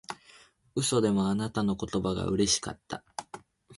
[0.73, 3.03] 嘘でもあなたの言葉がうれしかった